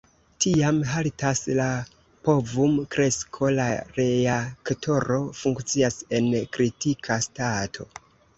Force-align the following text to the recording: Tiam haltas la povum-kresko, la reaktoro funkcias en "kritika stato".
Tiam 0.43 0.77
haltas 0.91 1.41
la 1.59 1.67
povum-kresko, 2.27 3.51
la 3.59 3.67
reaktoro 3.99 5.19
funkcias 5.43 6.01
en 6.21 6.33
"kritika 6.59 7.21
stato". 7.29 7.89